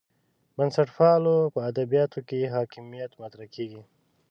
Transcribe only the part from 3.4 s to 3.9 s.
کېږي.